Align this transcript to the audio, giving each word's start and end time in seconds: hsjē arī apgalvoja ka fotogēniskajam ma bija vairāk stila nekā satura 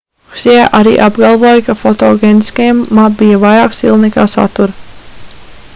hsjē 0.35 0.53
arī 0.77 0.93
apgalvoja 1.07 1.59
ka 1.67 1.75
fotogēniskajam 1.81 2.79
ma 2.99 3.05
bija 3.21 3.43
vairāk 3.47 3.79
stila 3.81 4.03
nekā 4.07 4.29
satura 4.35 4.79